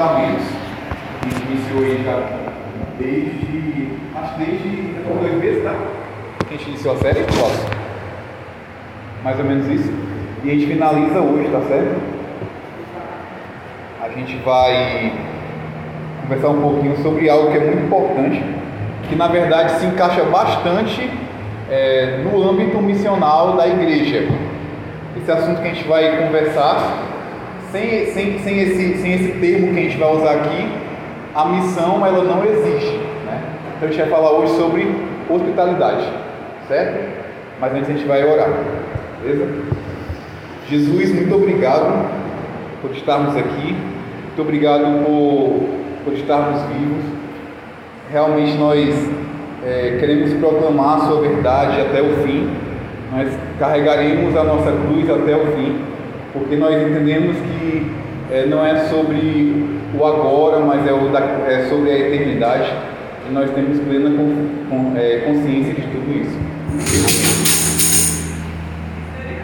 [0.00, 0.14] A
[1.24, 2.22] gente iniciou aí já
[3.00, 3.88] desde.
[4.14, 5.74] Acho que desde dois meses, tá?
[6.46, 7.66] A gente iniciou a série, Posso?
[9.24, 9.92] Mais ou menos isso.
[10.44, 12.00] E a gente finaliza hoje, tá certo?
[14.00, 15.12] A gente vai
[16.22, 18.44] conversar um pouquinho sobre algo que é muito importante,
[19.08, 21.10] que na verdade se encaixa bastante
[21.68, 24.28] é, no âmbito missional da igreja.
[25.16, 27.17] Esse assunto que a gente vai conversar
[27.72, 30.68] sem, sem, sem, esse, sem esse termo que a gente vai usar aqui,
[31.34, 32.96] a missão ela não existe.
[33.26, 33.42] Né?
[33.76, 34.88] Então a gente vai falar hoje sobre
[35.28, 36.08] hospitalidade,
[36.66, 37.18] certo?
[37.60, 38.50] Mas antes a gente vai orar,
[39.22, 39.46] beleza?
[40.68, 42.08] Jesus, muito obrigado
[42.80, 43.74] por estarmos aqui,
[44.26, 45.68] muito obrigado por,
[46.04, 47.04] por estarmos vivos.
[48.10, 48.94] Realmente nós
[49.64, 52.48] é, queremos proclamar a Sua verdade até o fim,
[53.12, 53.28] nós
[53.58, 55.97] carregaremos a nossa cruz até o fim
[56.32, 57.90] porque nós entendemos que
[58.30, 62.70] é, não é sobre o agora, mas é, o da, é, sobre a eternidade,
[63.28, 66.38] e nós temos plena com, com, é, consciência de tudo isso.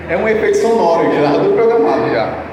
[0.09, 2.45] É um efeito sonoro já, do programado já.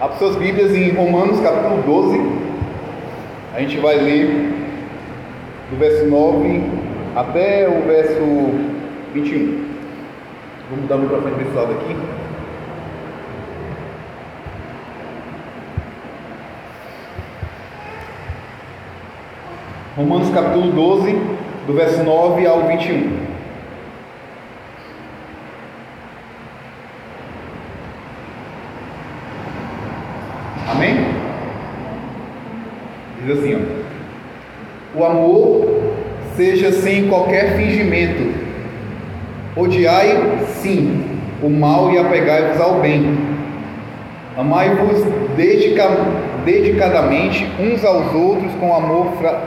[0.00, 2.20] Abra suas Bíblias em Romanos capítulo 12.
[3.54, 4.61] A gente vai ler
[5.72, 6.62] do verso 9
[7.16, 8.20] até o verso
[9.14, 9.72] 21.
[10.70, 11.96] Vamos dar o microfone para esse lado aqui.
[19.96, 21.12] Romanos capítulo 12,
[21.66, 23.32] do verso 9 ao 21.
[30.68, 30.96] Amém?
[33.22, 33.61] Diz assim, ó.
[35.02, 35.82] O amor
[36.36, 38.38] seja sem qualquer fingimento.
[39.56, 40.16] Odiai,
[40.60, 43.18] sim, o mal e apegai-vos ao bem.
[44.38, 45.02] Amai-vos
[45.36, 45.88] dedica,
[46.44, 49.42] dedicadamente uns aos outros com amor fra...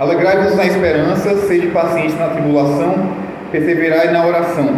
[0.00, 3.10] Alegrai-vos na esperança, sede pacientes na tribulação,
[3.52, 4.70] perseverai na oração.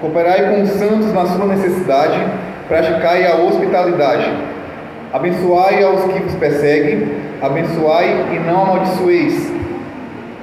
[0.00, 2.24] Cooperai com os santos na sua necessidade,
[2.68, 4.57] praticai a hospitalidade.
[5.10, 7.08] Abençoai aos que vos perseguem,
[7.40, 9.50] abençoai e não amaldiçoeis.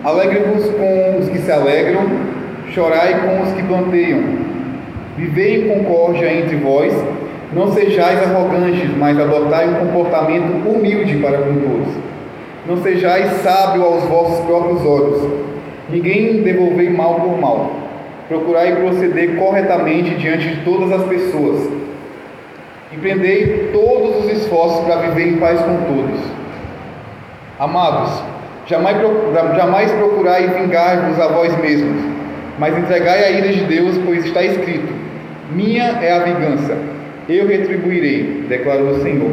[0.03, 2.01] Alegre-vos com os que se alegram,
[2.71, 4.23] chorai com os que planteiam.
[5.15, 6.91] Vivei em concórdia entre vós,
[7.53, 11.93] não sejais arrogantes, mas adotai um comportamento humilde para com todos.
[12.67, 15.29] Não sejais sábio aos vossos próprios olhos.
[15.91, 17.71] Ninguém devolvei mal por mal.
[18.27, 21.84] Procurai proceder corretamente diante de todas as pessoas
[22.95, 26.19] Empreendei todos os esforços para viver em paz com todos.
[27.59, 28.23] Amados,
[28.67, 28.97] jamais,
[29.57, 32.01] jamais procurai vingar-vos a vós mesmos,
[32.57, 34.93] mas entregai a ira de Deus, pois está escrito:
[35.51, 36.77] Minha é a vingança,
[37.27, 39.31] eu retribuirei, declarou o Senhor.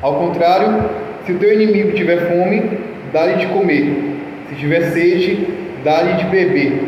[0.00, 0.86] Ao contrário,
[1.26, 2.78] se o teu inimigo tiver fome,
[3.12, 4.16] dá-lhe de comer,
[4.48, 5.48] se tiver sede,
[5.84, 6.80] dá-lhe de beber,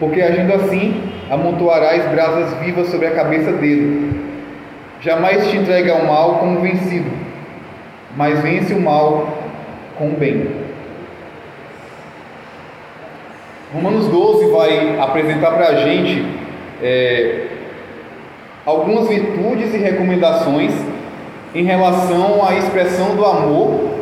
[0.00, 4.26] porque agindo assim, amontoarás brasas vivas sobre a cabeça dele
[5.00, 7.10] Jamais te entregue ao mal como vencido,
[8.16, 9.38] mas vence o mal
[9.96, 10.48] com o bem.
[13.72, 16.26] Romanos 12 vai apresentar para a gente
[16.82, 17.46] é,
[18.66, 20.72] algumas virtudes e recomendações
[21.54, 23.98] em relação à expressão do amor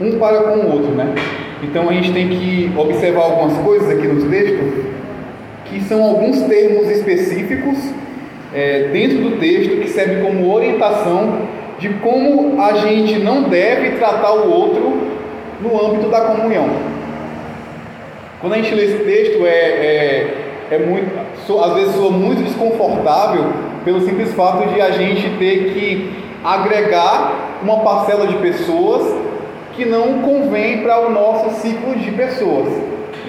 [0.00, 1.14] um para com o outro, né?
[1.62, 4.84] Então a gente tem que observar algumas coisas aqui nos textos
[5.64, 7.76] que são alguns termos específicos
[8.54, 11.48] é, dentro do texto que serve como orientação
[11.78, 14.98] de como a gente não deve tratar o outro
[15.60, 16.68] no âmbito da comunhão.
[18.40, 20.34] Quando a gente lê esse texto, é, é,
[20.70, 21.10] é muito,
[21.60, 23.52] às vezes soa muito desconfortável
[23.84, 26.12] pelo simples fato de a gente ter que
[26.44, 29.02] agregar uma parcela de pessoas
[29.74, 32.68] que não convém para o nosso ciclo de pessoas.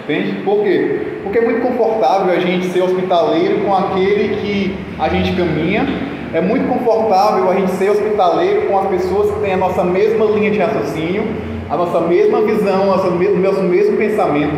[0.09, 0.41] Entende?
[0.41, 1.01] Por quê?
[1.21, 5.85] Porque é muito confortável a gente ser hospitaleiro com aquele que a gente caminha.
[6.33, 10.25] É muito confortável a gente ser hospitaleiro com as pessoas que têm a nossa mesma
[10.25, 11.25] linha de raciocínio,
[11.69, 14.55] a nossa mesma visão, o nosso mesmo pensamento.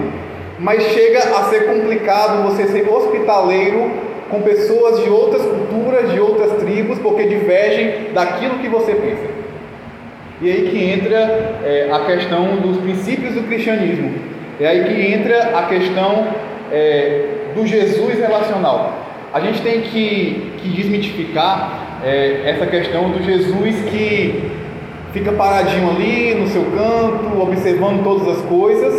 [0.57, 3.91] Mas chega a ser complicado você ser hospitaleiro
[4.29, 9.29] com pessoas de outras culturas, de outras tribos, porque divergem daquilo que você pensa.
[10.41, 11.17] E aí que entra
[11.65, 16.27] é, a questão dos princípios do cristianismo é aí que entra a questão
[16.71, 18.93] é, do Jesus relacional.
[19.33, 24.51] A gente tem que, que desmitificar é, essa questão do Jesus que
[25.13, 28.93] fica paradinho ali no seu canto, observando todas as coisas,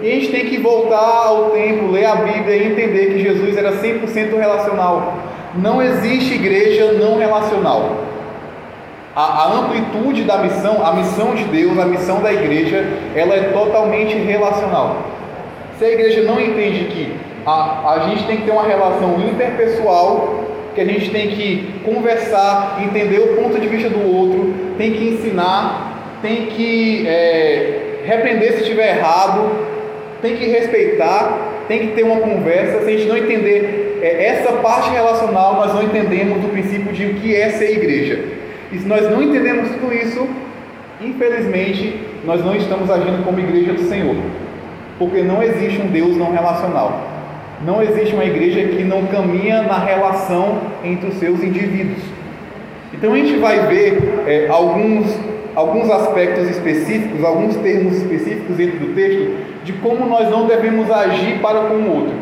[0.00, 3.56] E a gente tem que voltar ao tempo, ler a Bíblia e entender que Jesus
[3.56, 5.18] era 100% relacional.
[5.56, 8.07] Não existe igreja não relacional.
[9.18, 12.84] A, a, amplitude da missão, a missão de Deus, a missão da igreja,
[13.16, 15.08] ela é totalmente relacional.
[15.76, 17.12] Se a igreja não entende que
[17.44, 22.78] a, a gente tem que ter uma relação interpessoal, que a gente tem que conversar,
[22.80, 28.60] entender o ponto de vista do outro, tem que ensinar, tem que é, repreender se
[28.60, 29.50] estiver errado,
[30.22, 32.84] tem que respeitar, tem que ter uma conversa.
[32.84, 37.04] Se a gente não entender é, essa parte relacional, nós não entendemos o princípio de
[37.06, 38.37] o que é ser igreja.
[38.72, 40.26] E se nós não entendemos tudo isso,
[41.00, 44.16] infelizmente, nós não estamos agindo como igreja do Senhor,
[44.98, 47.00] porque não existe um Deus não relacional.
[47.64, 52.02] Não existe uma igreja que não caminha na relação entre os seus indivíduos.
[52.92, 55.18] Então a gente vai ver é, alguns,
[55.54, 61.40] alguns aspectos específicos, alguns termos específicos dentro do texto de como nós não devemos agir
[61.40, 62.14] para com o outro,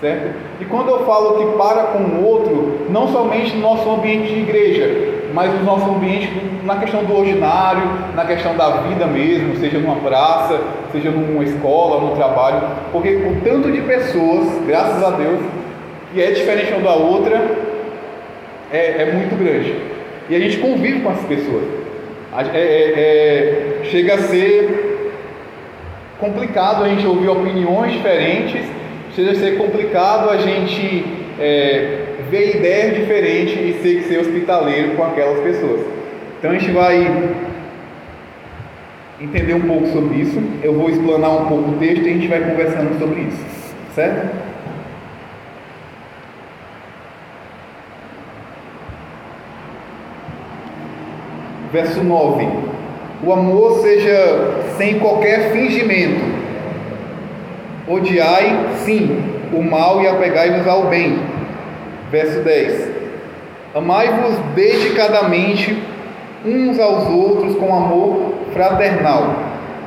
[0.00, 0.34] certo?
[0.60, 4.40] E quando eu falo que para com o outro, não somente no nosso ambiente de
[4.40, 6.30] igreja, mas no nosso ambiente,
[6.64, 7.82] na questão do ordinário,
[8.14, 10.60] na questão da vida mesmo, seja numa praça,
[10.92, 12.62] seja numa escola, no trabalho,
[12.92, 15.40] porque o tanto de pessoas, graças a Deus,
[16.12, 17.36] que é diferente uma da outra,
[18.72, 19.74] é, é muito grande.
[20.28, 21.64] E a gente convive com essas pessoas.
[22.36, 25.12] É, é, é, chega a ser
[26.20, 28.62] complicado a gente ouvir opiniões diferentes,
[29.16, 31.04] chega a ser complicado a gente
[31.40, 35.80] é, ver ideias diferentes e ser, ser hospitaleiro com aquelas pessoas.
[36.38, 37.36] Então a gente vai
[39.20, 40.40] entender um pouco sobre isso.
[40.62, 43.44] Eu vou explanar um pouco o texto e a gente vai conversando sobre isso,
[43.94, 44.30] certo?
[51.72, 52.48] Verso 9:
[53.24, 56.40] O amor seja sem qualquer fingimento.
[57.88, 59.18] Odiai, sim,
[59.52, 61.29] o mal e apegai-vos ao bem.
[62.10, 62.88] Verso 10:
[63.74, 65.80] Amai-vos dedicadamente
[66.44, 69.36] uns aos outros com amor fraternal,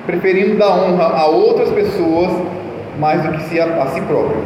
[0.05, 2.31] preferindo dar honra a outras pessoas
[2.97, 4.41] mais do que a, a si próprio.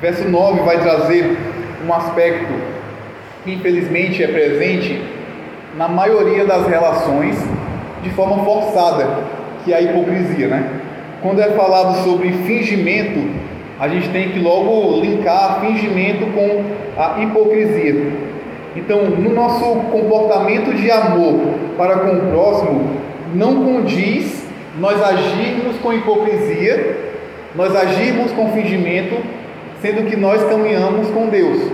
[0.00, 1.36] Verso 9 vai trazer
[1.84, 2.52] um aspecto
[3.42, 5.02] que infelizmente é presente
[5.76, 7.36] na maioria das relações
[8.02, 9.24] de forma forçada,
[9.64, 10.70] que é a hipocrisia, né?
[11.20, 13.47] Quando é falado sobre fingimento,
[13.78, 16.64] a gente tem que logo linkar fingimento com
[17.00, 18.12] a hipocrisia.
[18.76, 21.40] Então, no nosso comportamento de amor
[21.76, 22.90] para com o próximo,
[23.34, 24.46] não condiz
[24.78, 26.96] nós agirmos com hipocrisia,
[27.54, 29.16] nós agirmos com fingimento,
[29.80, 31.70] sendo que nós caminhamos com Deus.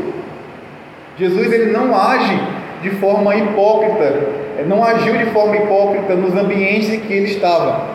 [1.19, 2.39] Jesus ele não age
[2.83, 4.29] de forma hipócrita,
[4.67, 7.95] não agiu de forma hipócrita nos ambientes em que ele estava.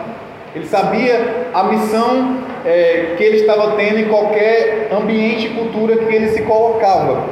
[0.54, 6.14] Ele sabia a missão é, que ele estava tendo em qualquer ambiente e cultura que
[6.14, 7.24] ele se colocava.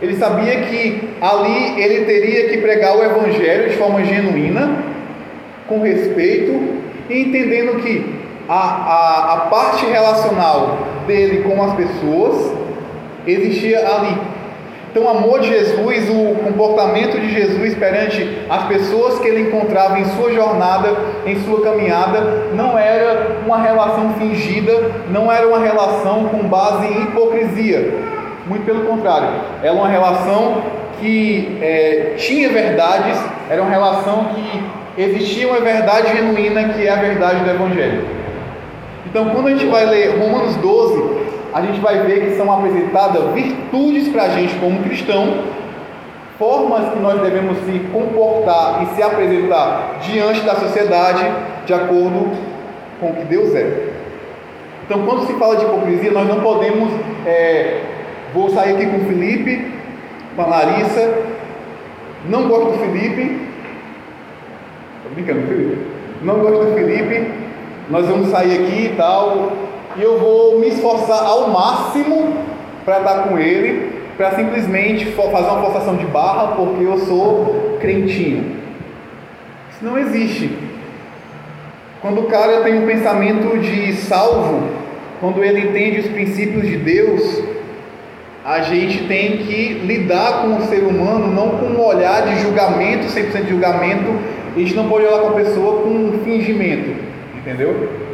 [0.00, 4.84] Ele sabia que ali ele teria que pregar o Evangelho de forma genuína,
[5.66, 6.78] com respeito
[7.10, 8.14] e entendendo que
[8.48, 12.52] a, a, a parte relacional dele com as pessoas
[13.26, 14.37] existia ali.
[14.90, 19.98] Então, o amor de Jesus, o comportamento de Jesus perante as pessoas que ele encontrava
[19.98, 20.96] em sua jornada,
[21.26, 27.02] em sua caminhada, não era uma relação fingida, não era uma relação com base em
[27.02, 27.94] hipocrisia.
[28.46, 29.28] Muito pelo contrário,
[29.62, 30.62] era uma relação
[30.98, 33.18] que é, tinha verdades,
[33.50, 38.04] era uma relação que existia uma verdade genuína, que é a verdade do Evangelho.
[39.06, 43.34] Então, quando a gente vai ler Romanos 12, a gente vai ver que são apresentadas
[43.34, 45.42] virtudes para a gente como cristão,
[46.38, 51.26] formas que nós devemos se comportar e se apresentar diante da sociedade
[51.66, 52.30] de acordo
[53.00, 53.88] com o que Deus é.
[54.86, 56.92] Então, quando se fala de hipocrisia, nós não podemos.
[57.26, 57.82] É,
[58.32, 59.72] vou sair aqui com o Felipe,
[60.36, 61.12] com a Larissa.
[62.28, 63.48] Não gosto do Felipe.
[64.96, 65.78] Estou brincando, Felipe.
[66.22, 67.32] Não gosto do Felipe.
[67.90, 72.36] Nós vamos sair aqui e tal e eu vou me esforçar ao máximo
[72.84, 78.56] para estar com ele, para simplesmente fazer uma forçação de barra porque eu sou crentinho.
[79.70, 80.50] Isso não existe.
[82.00, 84.68] Quando o cara tem um pensamento de salvo,
[85.20, 87.42] quando ele entende os princípios de Deus,
[88.44, 93.06] a gente tem que lidar com o ser humano não com um olhar de julgamento,
[93.06, 94.16] 100% de julgamento,
[94.56, 96.96] a gente não pode olhar para a pessoa com um fingimento,
[97.36, 98.07] entendeu?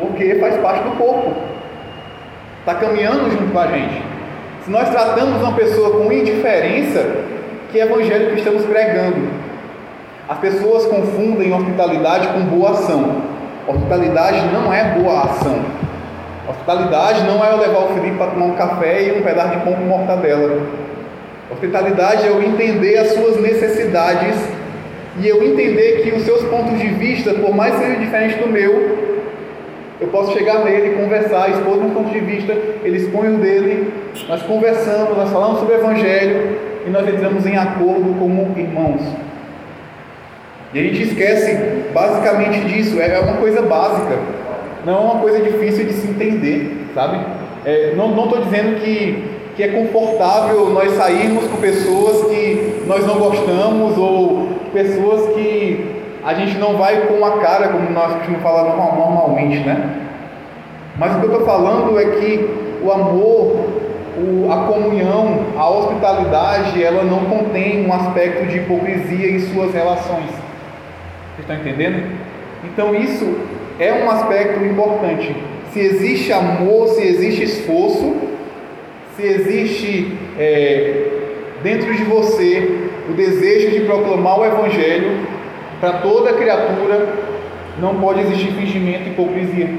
[0.00, 1.34] Porque faz parte do corpo,
[2.60, 4.02] está caminhando junto com a gente.
[4.64, 7.06] Se nós tratamos uma pessoa com indiferença,
[7.70, 9.28] que evangelho que estamos pregando?
[10.28, 13.22] As pessoas confundem hospitalidade com boa ação.
[13.66, 15.60] Hospitalidade não é boa ação.
[16.48, 19.64] Hospitalidade não é eu levar o Felipe para tomar um café e um pedaço de
[19.64, 20.60] pão com mortadela.
[21.50, 24.36] Hospitalidade é eu entender as suas necessidades
[25.20, 29.10] e eu entender que os seus pontos de vista, por mais sejam diferentes do meu,
[30.00, 33.92] eu posso chegar nele, conversar, expor meu ponto de vista, ele expõe o dele,
[34.28, 39.02] nós conversamos, nós falamos sobre o Evangelho e nós entramos em acordo como irmãos.
[40.72, 44.16] E a gente esquece basicamente disso, é uma coisa básica,
[44.86, 47.18] não é uma coisa difícil de se entender, sabe?
[47.66, 49.22] É, não estou dizendo que,
[49.54, 56.34] que é confortável nós sairmos com pessoas que nós não gostamos ou pessoas que a
[56.34, 60.06] gente não vai com a cara, como nós costumamos falar normalmente, né?
[60.98, 62.50] Mas o que eu estou falando é que
[62.82, 63.66] o amor,
[64.18, 70.30] o, a comunhão, a hospitalidade, ela não contém um aspecto de hipocrisia em suas relações.
[71.36, 72.18] Vocês estão entendendo?
[72.64, 73.34] Então isso
[73.78, 75.34] é um aspecto importante.
[75.72, 78.14] Se existe amor, se existe esforço,
[79.16, 81.06] se existe é,
[81.62, 85.39] dentro de você o desejo de proclamar o Evangelho
[85.80, 87.08] para toda criatura,
[87.78, 89.70] não pode existir fingimento e hipocrisia,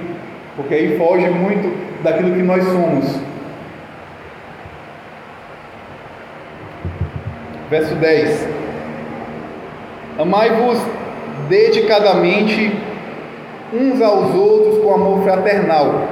[0.56, 3.20] porque aí foge muito daquilo que nós somos.
[7.70, 8.50] Verso 10:
[10.20, 10.80] Amai-vos
[11.48, 12.72] dedicadamente
[13.74, 16.08] uns aos outros com amor fraternal,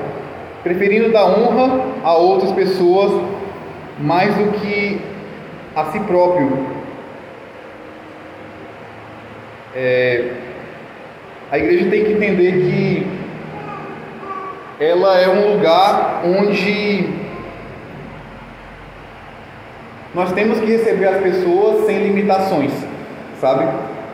[0.64, 3.12] preferindo dar honra a outras pessoas
[4.00, 5.02] mais do que
[5.76, 6.79] a si próprio.
[9.76, 10.32] É,
[11.52, 13.08] a igreja tem que entender que
[14.80, 17.10] ela é um lugar onde
[20.14, 22.72] nós temos que receber as pessoas sem limitações,
[23.40, 23.68] sabe?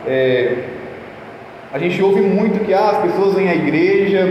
[0.05, 0.55] É,
[1.71, 4.27] a gente ouve muito que ah, as pessoas vêm à igreja,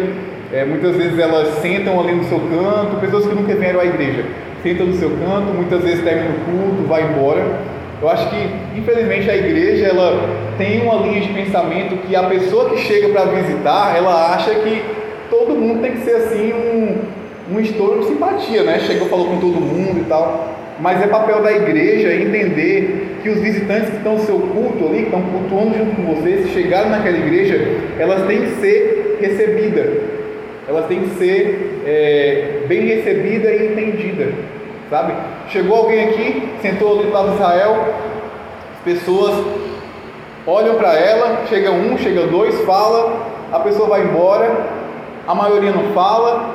[0.53, 4.25] é, muitas vezes elas sentam ali no seu canto, pessoas que nunca vieram à igreja,
[4.63, 7.45] sentam no seu canto, muitas vezes terminam o culto, vai embora.
[8.03, 12.71] Eu acho que, infelizmente, a igreja ela tem uma linha de pensamento que a pessoa
[12.71, 14.83] que chega para visitar, ela acha que
[15.31, 18.79] todo mundo tem que ser assim um, um estouro de simpatia, né?
[18.81, 20.55] Chegou, falou com todo mundo e tal.
[20.81, 24.99] Mas é papel da igreja entender que os visitantes que estão no seu culto ali,
[24.99, 27.59] que estão cultuando junto com você, se chegarem naquela igreja,
[27.99, 29.87] elas têm que ser recebidas.
[30.69, 34.35] Elas têm que ser é, bem recebidas e entendidas.
[34.91, 35.15] Sabe?
[35.49, 37.95] Chegou alguém aqui, sentou ali do lado de Israel,
[38.75, 39.45] as pessoas
[40.47, 44.67] olham para ela, chega um, chega dois, fala, a pessoa vai embora,
[45.27, 46.55] a maioria não fala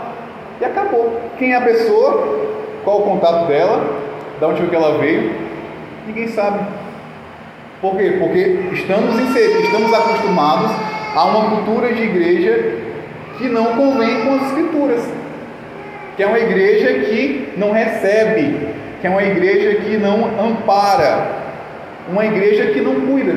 [0.62, 1.20] e acabou.
[1.38, 2.38] Quem é a pessoa?
[2.84, 3.82] Qual o contato dela?
[4.40, 5.34] Da onde que ela veio?
[6.08, 6.60] Ninguém sabe.
[7.82, 8.18] Por quê?
[8.20, 8.40] Porque
[8.74, 10.72] estamos inseridos, estamos acostumados
[11.16, 12.76] a uma cultura de igreja
[13.38, 15.02] que não convém com as escrituras.
[16.16, 18.68] Que é uma igreja que não recebe,
[19.00, 21.40] que é uma igreja que não ampara,
[22.10, 23.34] uma igreja que não cuida.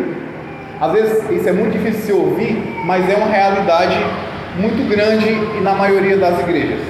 [0.83, 3.97] Às vezes isso é muito difícil de se ouvir, mas é uma realidade
[4.59, 5.31] muito grande
[5.63, 6.81] na maioria das igrejas.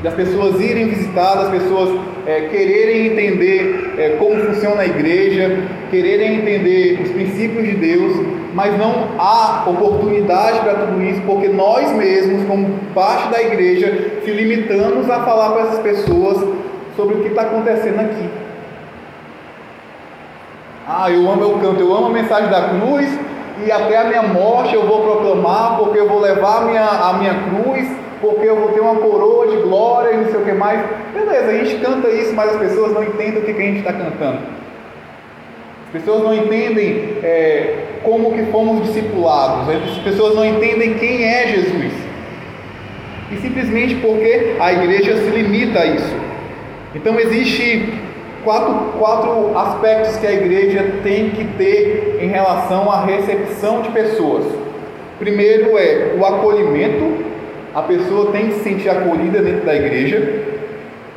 [0.00, 5.58] Das pessoas irem visitar, das pessoas é, quererem entender é, como funciona a igreja,
[5.90, 8.12] quererem entender os princípios de Deus,
[8.54, 14.30] mas não há oportunidade para tudo isso, porque nós mesmos, como parte da igreja, se
[14.30, 16.46] limitamos a falar para essas pessoas
[16.94, 18.39] sobre o que está acontecendo aqui.
[20.92, 23.08] Ah, eu amo o canto, eu amo a mensagem da cruz
[23.64, 27.12] e até a minha morte eu vou proclamar, porque eu vou levar a minha, a
[27.12, 27.88] minha cruz,
[28.20, 30.80] porque eu vou ter uma coroa de glória e não sei o que mais.
[31.14, 33.78] Beleza, a gente canta isso, mas as pessoas não entendem o que, que a gente
[33.78, 34.38] está cantando.
[35.86, 41.46] As pessoas não entendem é, como que fomos discipulados, as pessoas não entendem quem é
[41.46, 41.92] Jesus.
[43.30, 46.16] E simplesmente porque a igreja se limita a isso.
[46.96, 48.09] Então existe
[48.44, 54.44] quatro, quatro aspectos que a igreja tem que ter em relação à recepção de pessoas.
[55.18, 57.24] Primeiro é o acolhimento,
[57.74, 60.44] a pessoa tem que se sentir acolhida dentro da igreja.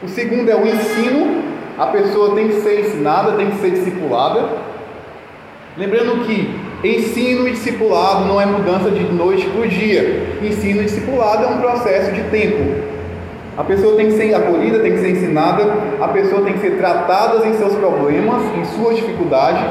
[0.03, 1.43] O segundo é o ensino,
[1.77, 4.49] a pessoa tem que ser ensinada, tem que ser discipulada.
[5.77, 6.53] Lembrando que
[6.83, 10.37] ensino e discipulado não é mudança de noite para o dia.
[10.41, 12.92] Ensino e discipulado é um processo de tempo.
[13.57, 15.63] A pessoa tem que ser acolhida, tem que ser ensinada,
[16.01, 19.63] a pessoa tem que ser tratada em seus problemas, em suas dificuldades,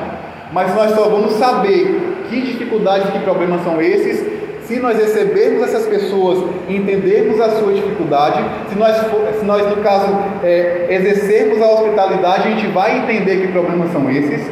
[0.52, 4.24] mas nós só vamos saber que dificuldades que problemas são esses
[4.66, 8.96] se nós recebermos essas pessoas e entendermos a sua dificuldade, se nós,
[9.38, 10.06] se nós no caso,
[10.42, 14.48] é, exercermos a hospitalidade, a gente vai entender que problemas são esses.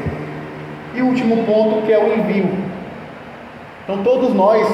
[0.94, 2.50] E o último ponto que é o envio.
[3.84, 4.66] Então todos nós,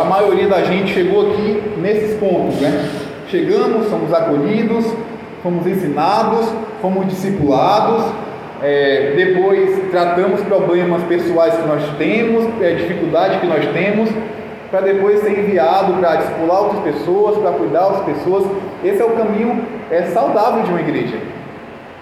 [0.00, 2.88] a maioria da gente chegou aqui nesses pontos, né?
[3.28, 4.84] Chegamos, somos acolhidos,
[5.42, 6.46] fomos ensinados,
[6.80, 8.04] fomos discipulados,
[8.62, 14.10] é, depois tratamos problemas pessoais que nós temos, é, dificuldades que nós temos,
[14.70, 18.44] para depois ser enviado para discipular outras pessoas, para cuidar das pessoas.
[18.82, 21.16] Esse é o caminho é, saudável de uma igreja.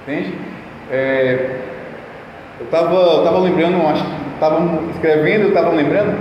[0.02, 0.34] Entende?
[0.90, 1.56] É,
[2.60, 6.16] eu estava eu tava lembrando, acho que estava escrevendo, eu estava lembrando,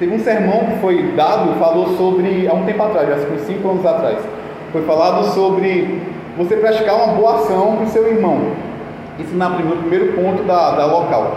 [0.00, 3.42] teve um sermão que foi dado, falou sobre, há um tempo atrás, acho que uns
[3.42, 4.18] 5 anos atrás,
[4.72, 6.00] foi falado sobre
[6.38, 8.52] você praticar uma boa ação para o seu irmão.
[9.18, 11.36] Isso na no primeiro ponto da, da local.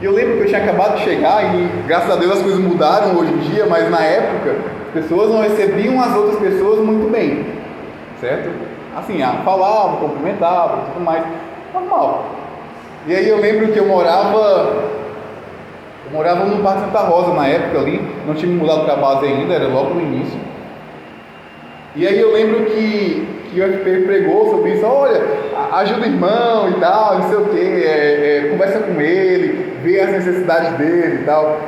[0.00, 2.60] E eu lembro que eu tinha acabado de chegar e graças a Deus as coisas
[2.60, 4.54] mudaram hoje em dia, mas na época
[4.86, 7.44] as pessoas não recebiam as outras pessoas muito bem,
[8.20, 8.50] certo?
[8.96, 11.24] Assim, ah, falavam, cumprimentavam, tudo mais,
[11.74, 12.26] normal.
[13.08, 14.97] E aí eu lembro que eu morava,
[16.06, 18.96] eu morava no Parque Santa Rosa na época ali, não tinha me mudado para a
[18.96, 20.38] base ainda, era logo no início.
[21.96, 25.20] E aí eu lembro que, que o FP pregou sobre isso, olha,
[25.72, 30.00] ajuda o irmão e tal, não sei o que, é, é, conversa com ele, vê
[30.00, 31.58] as necessidades dele e tal.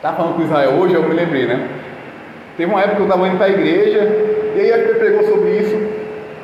[0.00, 1.68] Tá falando com Israel hoje, eu me lembrei, né?
[2.56, 4.00] Teve uma época que eu estava indo para a igreja,
[4.54, 5.76] e aí o FP pregou sobre isso,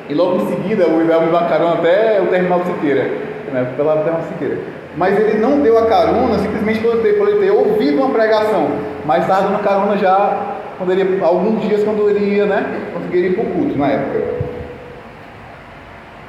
[0.09, 3.09] e logo em seguida o Israel me carona até o terminal de Siqueira,
[3.51, 3.73] né?
[3.75, 4.82] Pela terminal de Siqueira.
[4.95, 8.09] Mas ele não deu a carona simplesmente por ele ter, por ele ter ouvido uma
[8.09, 8.69] pregação,
[9.05, 12.91] mas estava dando carona já quando ele, alguns dias quando ele ia, né?
[12.93, 14.43] Conseguiria ir para o culto na época.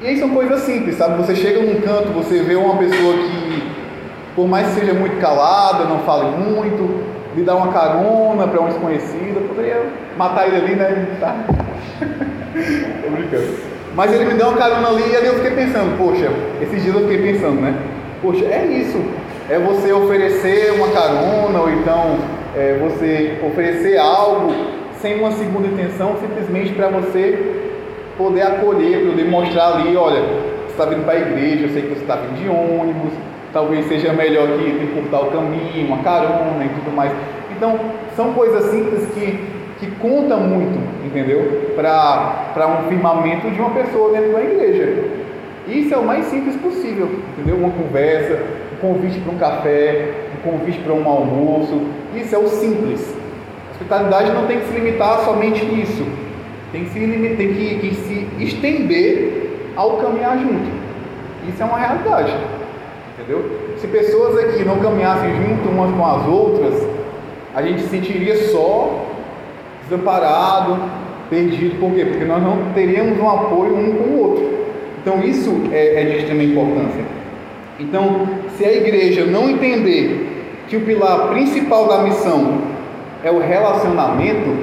[0.01, 1.17] E aí são coisas simples, sabe?
[1.17, 3.63] Você chega num canto, você vê uma pessoa que,
[4.35, 7.03] por mais que seja muito calada, não fale muito,
[7.35, 9.83] lhe dá uma carona para um desconhecido, poderia
[10.17, 11.07] matar ele ali, né?
[11.19, 11.35] Tá?
[13.03, 13.75] Tô brincando.
[13.95, 16.29] Mas ele me deu uma carona ali e ali eu fiquei pensando, poxa,
[16.61, 17.73] esses dias eu fiquei pensando, né?
[18.21, 19.01] Poxa, é isso.
[19.49, 22.17] É você oferecer uma carona ou então
[22.55, 24.53] é você oferecer algo
[25.01, 27.73] sem uma segunda intenção, simplesmente para você
[28.17, 31.89] poder acolher, poder mostrar ali, olha, você está vindo para a igreja, eu sei que
[31.89, 33.13] você está vindo de ônibus,
[33.51, 37.11] talvez seja melhor que encurtar o caminho, uma carona e tudo mais.
[37.55, 37.79] Então,
[38.15, 39.39] são coisas simples que,
[39.79, 41.71] que contam muito, entendeu?
[41.75, 45.24] Para um firmamento de uma pessoa dentro da igreja.
[45.67, 47.57] Isso é o mais simples possível, entendeu?
[47.57, 48.39] Uma conversa,
[48.73, 51.81] um convite para um café, um convite para um almoço.
[52.15, 53.15] Isso é o simples.
[53.69, 56.05] A hospitalidade não tem que se limitar somente nisso
[56.75, 60.69] tem que, se, tem que, que se estender ao caminhar junto.
[61.47, 62.35] Isso é uma realidade.
[63.13, 63.45] Entendeu?
[63.77, 66.87] Se pessoas aqui não caminhassem junto umas com as outras,
[67.55, 69.05] a gente se sentiria só,
[69.87, 70.77] desamparado,
[71.29, 71.79] perdido.
[71.79, 72.05] Por quê?
[72.05, 74.54] Porque nós não teríamos um apoio um com o outro.
[75.05, 77.03] Então isso é, é de extrema importância.
[77.79, 82.61] Então, se a igreja não entender que o pilar principal da missão
[83.23, 84.57] é o relacionamento,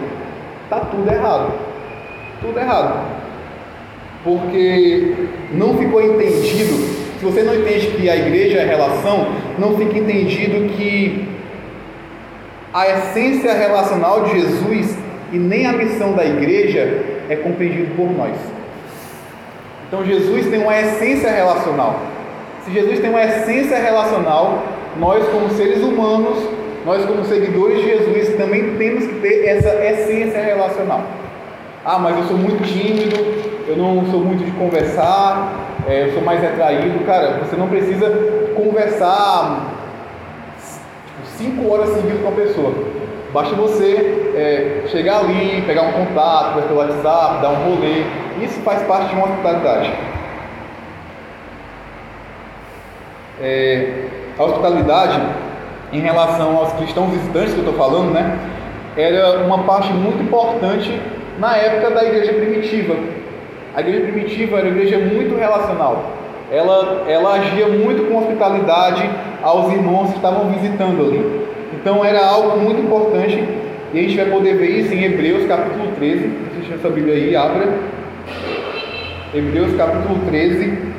[0.65, 1.53] está tudo errado
[2.43, 3.07] tudo errado.
[4.25, 5.15] Porque
[5.53, 6.75] não ficou entendido,
[7.19, 9.29] se você não entende que a igreja é relação,
[9.59, 11.29] não fica entendido que
[12.75, 14.97] a essência relacional de Jesus
[15.33, 18.37] e nem a missão da igreja é compreendido por nós.
[19.93, 22.01] Então Jesus tem uma essência relacional.
[22.65, 24.63] Se Jesus tem uma essência relacional,
[24.99, 26.49] nós como seres humanos,
[26.87, 31.03] nós como seguidores de Jesus também temos que ter essa essência relacional.
[31.85, 33.17] Ah, mas eu sou muito tímido,
[33.69, 35.53] eu não sou muito de conversar,
[35.87, 37.05] é, eu sou mais retraído.
[37.05, 38.09] Cara, você não precisa
[38.57, 39.75] conversar
[41.05, 42.73] tipo, cinco horas seguidas com a pessoa.
[43.33, 48.05] Basta você é, chegar ali, pegar um contato, conversar pelo WhatsApp, dar um rolê.
[48.45, 49.91] Isso faz parte de uma hospitalidade.
[53.41, 54.05] É,
[54.39, 55.21] a hospitalidade,
[55.95, 58.39] em relação aos cristãos visitantes que eu estou falando, né,
[58.99, 61.01] era uma parte muito importante
[61.39, 62.95] na época da igreja primitiva.
[63.75, 66.05] A igreja primitiva era uma igreja muito relacional.
[66.51, 69.09] Ela, ela agia muito com hospitalidade
[69.43, 71.52] aos irmãos que estavam visitando ali.
[71.83, 73.45] Então era algo muito importante
[73.93, 76.31] e a gente vai poder ver isso em Hebreus capítulo 13.
[76.53, 77.77] Assiste essa Bíblia aí, abra.
[79.35, 80.93] Hebreus capítulo 13.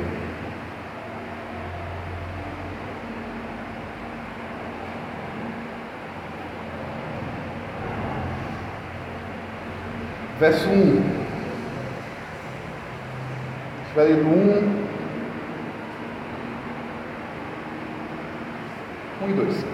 [10.38, 11.02] verso 1.
[13.84, 14.84] Estiver lendo 1.
[19.24, 19.73] 1 e 2.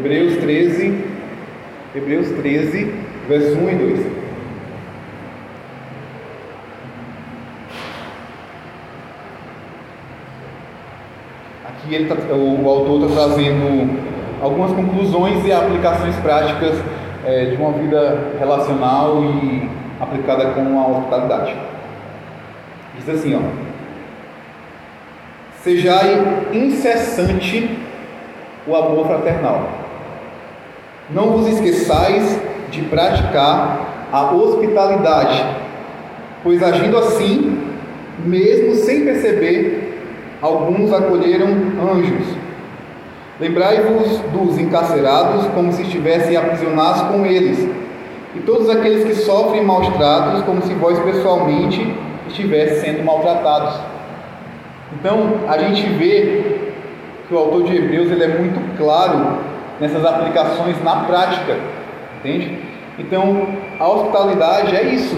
[0.00, 1.04] Hebreus 13,
[1.94, 2.94] Hebreus 13,
[3.28, 4.06] verso 1 e 2.
[11.68, 14.00] Aqui ele tá, o, o autor está trazendo
[14.40, 16.82] algumas conclusões e aplicações práticas
[17.26, 19.68] é, de uma vida relacional e
[20.00, 21.54] aplicada com a hospitalidade.
[22.96, 23.40] Diz assim, ó.
[25.58, 27.78] Sejai incessante
[28.66, 29.79] o amor fraternal.
[31.12, 35.44] Não vos esqueçais de praticar a hospitalidade,
[36.42, 37.58] pois agindo assim,
[38.24, 39.98] mesmo sem perceber,
[40.40, 41.48] alguns acolheram
[41.92, 42.26] anjos.
[43.40, 47.58] Lembrai-vos dos encarcerados como se estivessem aprisionados com eles,
[48.36, 51.92] e todos aqueles que sofrem maus tratos como se vós pessoalmente
[52.28, 53.80] estivessem sendo maltratados.
[54.92, 56.70] Então, a gente vê
[57.26, 59.49] que o autor de Hebreus ele é muito claro
[59.80, 61.56] nessas aplicações na prática,
[62.18, 62.58] entende?
[62.98, 63.46] Então,
[63.78, 65.16] a hospitalidade é isso,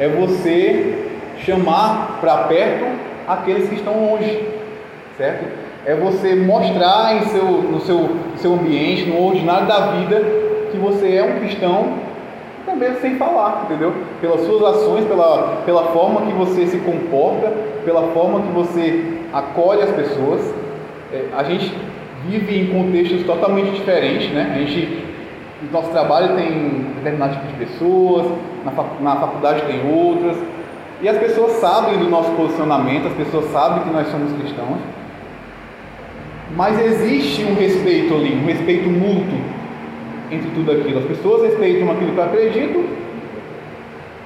[0.00, 2.84] é você chamar para perto
[3.28, 4.48] aqueles que estão longe,
[5.16, 5.44] certo?
[5.86, 10.20] É você mostrar em seu, no seu, seu ambiente, no ordinário da vida,
[10.72, 11.94] que você é um cristão,
[12.66, 13.94] também sem falar, entendeu?
[14.20, 17.52] Pelas suas ações, pela, pela forma que você se comporta,
[17.84, 20.52] pela forma que você acolhe as pessoas.
[21.12, 21.72] É, a gente
[22.28, 24.52] vive em contextos totalmente diferentes, né?
[24.54, 25.04] A gente,
[25.62, 28.26] o nosso trabalho tem determinado tipo de pessoas,
[28.64, 30.36] na, na faculdade tem outras,
[31.02, 34.78] e as pessoas sabem do nosso posicionamento, as pessoas sabem que nós somos cristãos,
[36.56, 39.38] mas existe um respeito ali, um respeito mútuo
[40.30, 40.98] entre tudo aquilo.
[41.00, 42.84] As pessoas respeitam aquilo que eu acredito,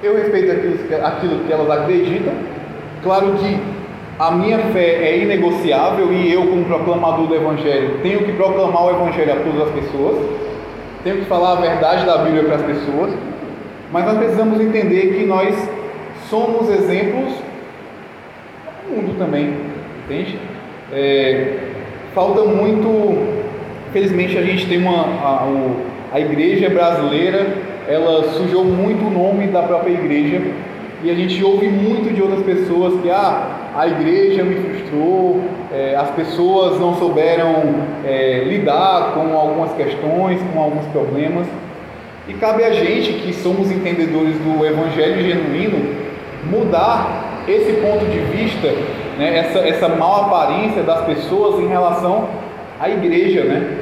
[0.01, 2.33] eu respeito aquilo, aquilo que elas acreditam.
[3.03, 3.78] Claro que
[4.19, 8.89] a minha fé é inegociável e eu, como proclamador do Evangelho, tenho que proclamar o
[8.89, 10.17] Evangelho a todas as pessoas,
[11.05, 13.13] tenho que falar a verdade da Bíblia para as pessoas,
[13.93, 15.55] mas nós precisamos entender que nós
[16.29, 17.33] somos exemplos
[18.89, 19.53] no mundo também,
[20.03, 20.37] entende?
[20.91, 21.53] É,
[22.13, 23.25] falta muito,
[23.87, 25.47] infelizmente a gente tem uma, a,
[26.11, 27.47] a igreja brasileira,
[27.87, 30.41] ela sujou muito o nome da própria igreja
[31.03, 35.95] e a gente ouve muito de outras pessoas que ah, a igreja me frustrou, é,
[35.95, 37.63] as pessoas não souberam
[38.05, 41.47] é, lidar com algumas questões, com alguns problemas.
[42.27, 45.95] E cabe a gente que somos entendedores do evangelho genuíno
[46.51, 48.67] mudar esse ponto de vista,
[49.17, 52.27] né, essa, essa mal aparência das pessoas em relação
[52.79, 53.77] à igreja, né?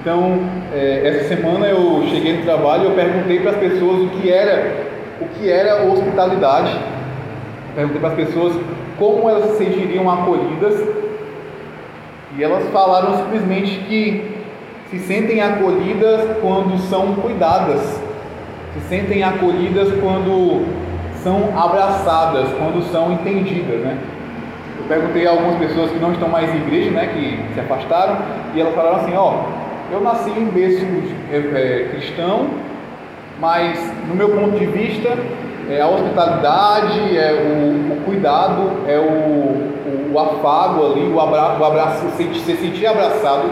[0.00, 0.38] Então,
[0.74, 4.30] é, essa semana eu cheguei no trabalho e eu perguntei para as pessoas o que
[4.30, 4.85] era
[5.20, 6.78] o que era hospitalidade.
[7.74, 8.54] Perguntei para as pessoas
[8.98, 10.82] como elas se sentiriam acolhidas
[12.36, 14.36] e elas falaram simplesmente que
[14.90, 17.80] se sentem acolhidas quando são cuidadas,
[18.74, 20.64] se sentem acolhidas quando
[21.22, 23.98] são abraçadas, quando são entendidas, né?
[24.78, 28.18] Eu perguntei a algumas pessoas que não estão mais em igreja, né, que se afastaram,
[28.54, 29.40] e elas falaram assim, ó,
[29.90, 30.84] eu nasci em berço
[31.32, 32.50] é, é, cristão,
[33.40, 35.16] mas no meu ponto de vista,
[35.68, 41.58] é a hospitalidade, é o, o cuidado, é o, o, o, afago ali, o, abra,
[41.58, 43.50] o abraço, se, se sentir abraçado,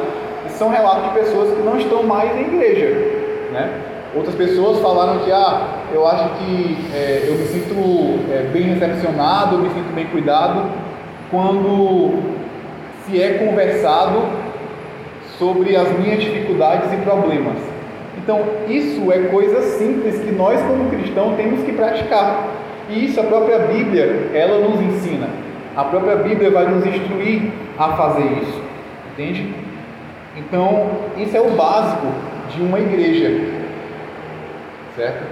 [0.48, 2.94] são relatos de pessoas que não estão mais em igreja,
[3.52, 3.80] né?
[4.14, 9.56] Outras pessoas falaram que, ah, eu acho que é, eu me sinto é, bem recepcionado,
[9.56, 10.70] eu me sinto bem cuidado
[11.32, 12.22] quando
[13.04, 14.22] se é conversado
[15.36, 17.73] sobre as minhas dificuldades e problemas.
[18.18, 22.46] Então, isso é coisa simples que nós, como cristãos, temos que praticar.
[22.88, 25.28] E isso a própria Bíblia, ela nos ensina.
[25.76, 28.62] A própria Bíblia vai nos instruir a fazer isso.
[29.12, 29.54] Entende?
[30.36, 32.06] Então, isso é o básico
[32.54, 33.52] de uma igreja.
[34.96, 35.24] Certo?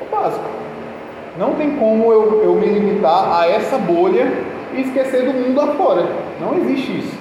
[0.00, 0.44] É o básico.
[1.38, 4.32] Não tem como eu, eu me limitar a essa bolha
[4.74, 6.06] e esquecer do mundo afora.
[6.40, 7.16] Não existe isso.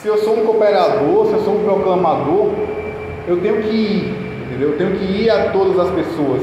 [0.00, 2.48] Se eu sou um cooperador, se eu sou um proclamador,
[3.28, 4.14] eu tenho que ir,
[4.46, 4.70] entendeu?
[4.70, 6.42] Eu tenho que ir a todas as pessoas.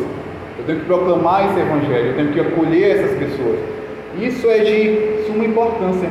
[0.57, 3.59] Eu tenho que proclamar esse evangelho, eu tenho que acolher essas pessoas.
[4.19, 6.09] Isso é de suma importância.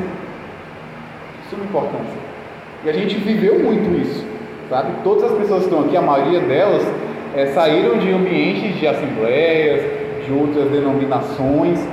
[1.51, 2.27] Suma importância.
[2.85, 4.25] E a gente viveu muito isso,
[4.71, 4.93] sabe?
[5.03, 6.87] Todas as pessoas que estão aqui, a maioria delas,
[7.35, 9.83] é, saíram de ambientes de assembleias,
[10.25, 11.87] de outras denominações,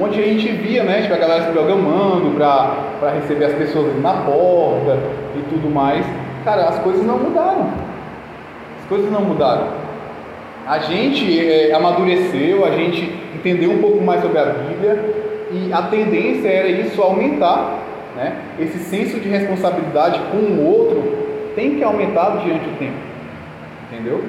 [0.00, 4.12] onde a gente via, né, tipo, a galera se programando para receber as pessoas na
[4.12, 4.98] porta
[5.36, 6.04] e tudo mais.
[6.44, 7.70] Cara, as coisas não mudaram.
[8.86, 9.66] As coisas não mudaram.
[10.64, 15.14] A gente é, amadureceu, a gente entendeu um pouco mais sobre a Bíblia
[15.50, 17.80] e a tendência era isso aumentar,
[18.14, 18.36] né?
[18.60, 21.02] Esse senso de responsabilidade com o outro
[21.56, 22.94] tem que aumentar diante do tempo,
[23.90, 24.22] entendeu?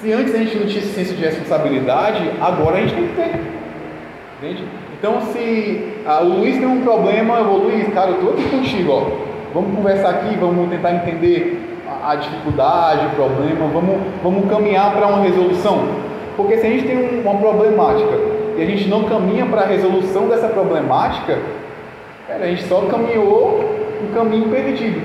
[0.00, 3.14] Se antes a gente não tinha esse senso de responsabilidade, agora a gente tem que
[3.14, 3.40] ter,
[4.40, 4.64] entende?
[4.98, 8.48] Então, se ah, o Luiz tem um problema, eu vou, Luiz, cara, eu estou aqui
[8.48, 9.10] contigo, ó.
[9.54, 11.61] vamos conversar aqui, vamos tentar entender
[12.02, 15.84] a, dificuldade, o problema, vamos, vamos caminhar para uma resolução.
[16.36, 18.12] Porque se a gente tem um, uma problemática
[18.56, 21.38] e a gente não caminha para a resolução dessa problemática,
[22.26, 23.64] cara, a gente só caminhou
[24.02, 25.00] um caminho perdido,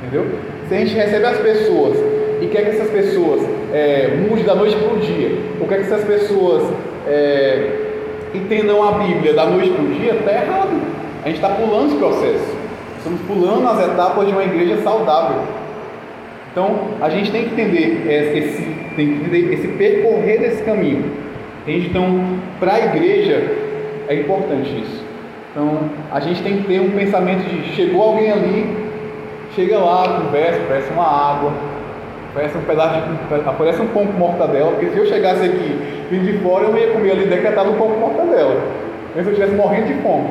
[0.00, 0.26] entendeu?
[0.68, 1.96] Se a gente recebe as pessoas
[2.40, 4.10] e quer que essas pessoas é,
[4.46, 6.64] da noite para o dia, ou quer que essas pessoas
[7.06, 7.90] é,
[8.34, 10.80] entendam a Bíblia da noite para o dia, está errado.
[11.22, 12.56] A gente está pulando esse processo.
[12.96, 15.42] Estamos pulando as etapas de uma igreja saudável.
[16.52, 18.62] Então, a gente tem que entender esse,
[18.96, 21.04] tem que entender esse percorrer desse caminho.
[21.66, 23.42] Então, para a igreja
[24.08, 25.04] é importante isso.
[25.52, 25.78] Então,
[26.10, 28.76] a gente tem que ter um pensamento de chegou alguém ali,
[29.54, 31.52] chega lá, conversa, oferece uma água,
[32.30, 35.78] oferece um pedaço de, aparece um pão com mortadela, porque se eu chegasse aqui
[36.10, 38.60] vindo de fora, eu ia comer ali decretado um pão com mortadela.
[39.14, 40.30] Mesmo se eu estivesse morrendo de fome.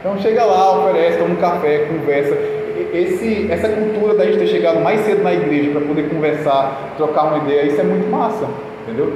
[0.00, 2.59] Então chega lá, oferece, toma um café, conversa.
[2.92, 7.24] Esse, essa cultura da gente ter chegado mais cedo na igreja para poder conversar, trocar
[7.24, 8.46] uma ideia, isso é muito massa,
[8.82, 9.12] entendeu?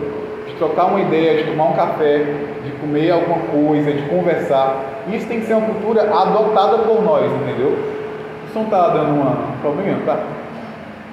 [0.46, 2.18] De trocar uma ideia, de tomar um café,
[2.64, 5.02] de comer alguma coisa, de conversar.
[5.12, 7.76] Isso tem que ser uma cultura adotada por nós, entendeu?
[8.46, 10.18] Isso não está dando uma, um problema, tá?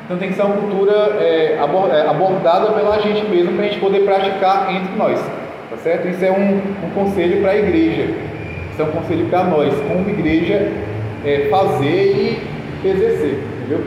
[0.05, 3.79] Então tem que ser uma cultura é, é abordada pela gente mesmo para a gente
[3.79, 5.19] poder praticar entre nós,
[5.69, 6.07] tá certo?
[6.07, 8.13] Isso é um, um conselho para a igreja,
[8.71, 10.69] isso é um conselho para nós, como igreja,
[11.25, 12.39] é, fazer
[12.83, 13.85] e exercer, entendeu?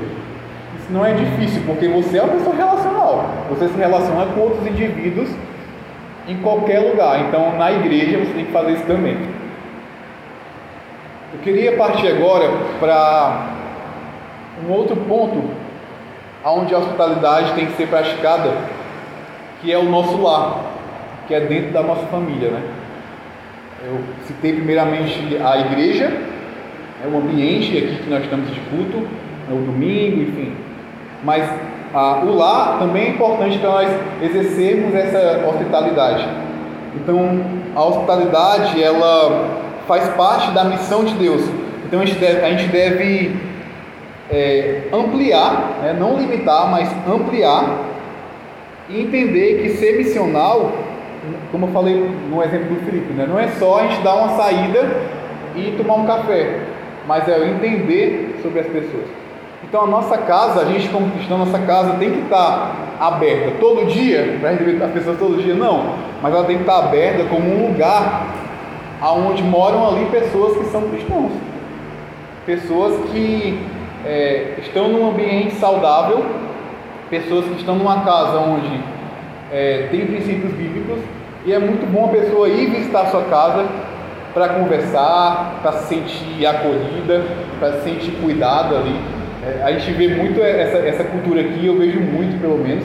[0.79, 4.66] Isso não é difícil, porque você é uma pessoa relacional, você se relaciona com outros
[4.66, 5.31] indivíduos
[6.29, 9.16] em qualquer lugar, então na igreja você tem que fazer isso também.
[11.33, 13.49] Eu queria partir agora para
[14.66, 15.51] um outro ponto
[16.44, 18.53] onde a hospitalidade tem que ser praticada,
[19.61, 20.61] que é o nosso lar,
[21.27, 22.62] que é dentro da nossa família, né?
[23.87, 26.12] Eu citei primeiramente a igreja,
[27.02, 29.07] é o ambiente aqui que nós estamos de culto,
[29.50, 30.52] é o domingo, enfim.
[31.22, 31.48] Mas
[31.94, 33.90] ah, o lar também é importante para nós
[34.22, 36.26] exercermos essa hospitalidade.
[36.96, 37.40] Então,
[37.74, 41.42] a hospitalidade, ela faz parte da missão de Deus.
[41.87, 43.37] Então a gente deve, a gente deve
[44.30, 47.78] é, ampliar, né, não limitar, mas ampliar
[48.88, 50.72] e entender que ser missional,
[51.50, 54.37] como eu falei no exemplo do Felipe, né, não é só a gente dar uma
[54.37, 55.02] saída
[55.54, 56.61] e tomar um café,
[57.07, 59.05] mas é entender sobre as pessoas.
[59.62, 63.87] Então a nossa casa, a gente como cristão, nossa casa tem que estar aberta todo
[63.87, 67.51] dia, para receber as pessoas todo dia, não, mas ela tem que estar aberta como
[67.51, 68.29] um lugar
[69.01, 71.33] aonde moram ali pessoas que são cristãos,
[72.47, 73.59] pessoas que
[74.05, 76.25] é, estão num ambiente saudável,
[77.11, 78.81] pessoas que estão numa casa onde
[79.53, 80.99] é, tem princípios bíblicos
[81.45, 83.67] e é muito bom a pessoa ir visitar a sua casa
[84.35, 87.23] para conversar, para se sentir acolhida,
[87.61, 88.97] para se sentir cuidada ali.
[89.47, 92.85] É, a gente vê muito essa, essa cultura aqui, eu vejo muito pelo menos,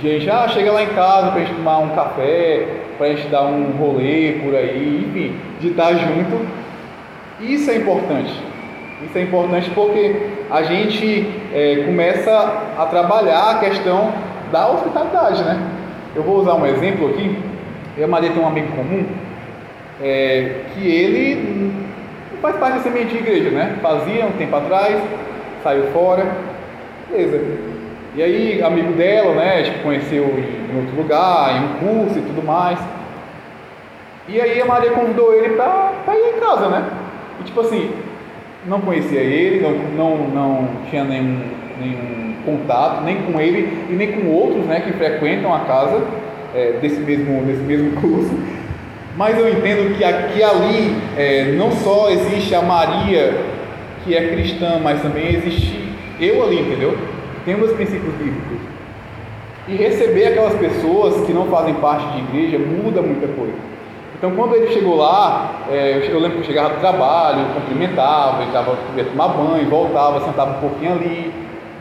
[0.00, 2.66] gente, ah, chega lá em casa para a gente tomar um café,
[2.98, 6.46] para a gente dar um rolê por aí, enfim, de estar junto.
[7.40, 8.34] Isso é importante.
[9.02, 10.14] Isso é importante porque
[10.50, 12.30] a gente é, começa
[12.78, 14.12] a trabalhar a questão
[14.52, 15.58] da hospitalidade, né?
[16.14, 17.38] Eu vou usar um exemplo aqui.
[17.96, 19.06] Eu e a Maria tem um amigo comum
[20.02, 21.72] é, que ele
[22.40, 23.76] faz parte dessa semente de igreja, né?
[23.82, 25.00] Fazia um tempo atrás,
[25.62, 26.26] saiu fora,
[27.10, 27.40] beleza.
[28.16, 29.62] E aí, amigo dela, né?
[29.62, 32.78] Tipo, conheceu em outro lugar, em um curso e tudo mais.
[34.28, 36.88] E aí a Maria convidou ele para ir em casa, né?
[37.40, 37.90] E tipo assim,
[38.66, 41.40] não conhecia ele, não, não, não tinha nenhum,
[41.80, 46.02] nenhum contato, nem com ele e nem com outros né, que frequentam a casa
[46.54, 48.30] é, desse, mesmo, desse mesmo curso.
[49.16, 53.34] Mas eu entendo que aqui ali é, não só existe a Maria
[54.04, 55.80] que é cristã, mas também existe
[56.18, 56.96] eu ali, entendeu?
[57.44, 58.58] Temos princípios bíblicos.
[59.68, 63.70] E receber aquelas pessoas que não fazem parte de igreja muda muita coisa.
[64.16, 68.52] Então, quando ele chegou lá, é, eu lembro que eu chegava do trabalho, cumprimentava, ele
[68.52, 71.32] tava, ia tomar banho, voltava, sentava um pouquinho ali,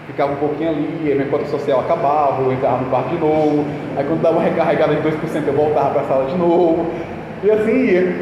[0.07, 3.65] ficava um pouquinho ali, aí minha conta social acabava, eu entrava no quarto de novo,
[3.97, 6.85] aí quando dava uma recarregada de 2% eu voltava para a sala de novo,
[7.43, 8.15] e assim ia.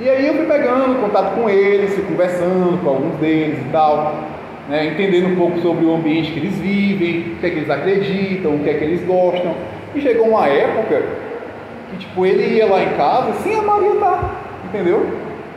[0.00, 4.14] E aí eu fui pegando contato com eles, conversando com alguns deles e tal,
[4.68, 7.70] né, entendendo um pouco sobre o ambiente que eles vivem, o que é que eles
[7.70, 9.54] acreditam, o que é que eles gostam.
[9.94, 11.02] E chegou uma época
[11.90, 14.30] que tipo, ele ia lá em casa sem a Maria tá,
[14.66, 15.04] entendeu?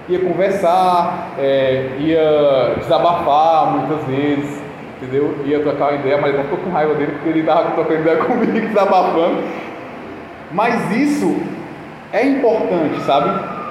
[0.09, 4.59] Ia conversar, é, ia desabafar muitas vezes,
[4.97, 5.35] entendeu?
[5.45, 8.17] Ia trocar uma ideia, mas não ficou com raiva dele porque ele estava trocando ideia
[8.25, 9.43] comigo, desabafando.
[10.51, 11.37] Mas isso
[12.13, 13.61] é importante, sabe?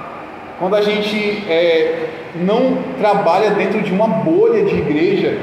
[0.61, 5.39] quando a gente é, não trabalha dentro de uma bolha de igreja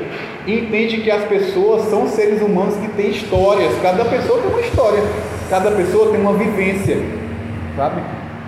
[0.46, 4.60] e entende que as pessoas são seres humanos que têm histórias, cada pessoa tem uma
[4.60, 5.02] história,
[5.50, 6.98] cada pessoa tem uma vivência,
[7.76, 8.00] sabe?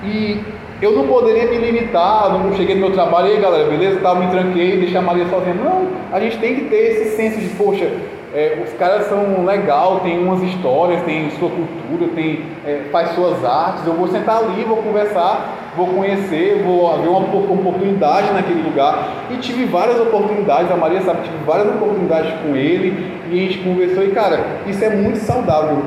[0.05, 0.41] E
[0.81, 3.99] eu não poderia me limitar, não cheguei no meu trabalho, e aí galera, beleza?
[3.99, 5.55] Tal, me tranquei, deixei a Maria sozinha.
[5.55, 7.91] Não, a gente tem que ter esse senso de, poxa,
[8.33, 13.45] é, os caras são legal, tem umas histórias, tem sua cultura, tem, é, faz suas
[13.45, 13.85] artes.
[13.87, 19.09] Eu vou sentar ali, vou conversar, vou conhecer, vou ver uma oportunidade naquele lugar.
[19.31, 23.59] E tive várias oportunidades, a Maria sabe, tive várias oportunidades com ele e a gente
[23.65, 24.05] conversou.
[24.05, 25.83] E cara, isso é muito saudável.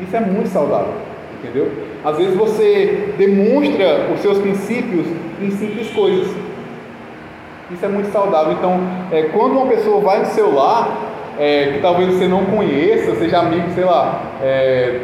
[0.00, 0.94] Isso é muito saudável,
[1.38, 1.70] entendeu?
[2.02, 5.06] Às vezes você demonstra os seus princípios
[5.40, 6.34] em simples coisas.
[7.70, 8.52] Isso é muito saudável.
[8.52, 8.80] Então,
[9.12, 13.38] é, quando uma pessoa vai no seu lar, é, que talvez você não conheça, seja
[13.38, 15.00] amigo, sei lá, é,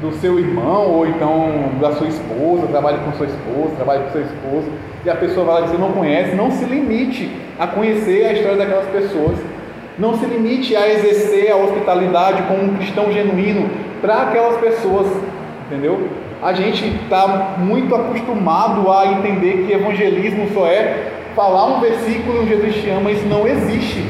[0.00, 4.22] do seu irmão ou então da sua esposa, trabalhe com sua esposa, trabalhe com seu
[4.22, 4.68] esposo,
[5.04, 8.32] e a pessoa vai lá que você não conhece, não se limite a conhecer a
[8.32, 9.38] história daquelas pessoas.
[9.98, 13.68] Não se limite a exercer a hospitalidade como um cristão genuíno
[14.00, 15.06] para aquelas pessoas,
[15.66, 16.08] entendeu?
[16.42, 22.48] A gente está muito acostumado a entender que evangelismo só é falar um versículo e
[22.48, 24.04] Jesus te ama, isso não existe.